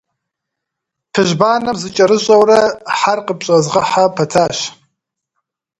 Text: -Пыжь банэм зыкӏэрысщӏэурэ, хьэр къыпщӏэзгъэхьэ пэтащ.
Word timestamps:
-Пыжь 1.13 1.35
банэм 1.39 1.77
зыкӏэрысщӏэурэ, 1.81 2.59
хьэр 2.97 3.19
къыпщӏэзгъэхьэ 3.25 4.05
пэтащ. 4.15 4.57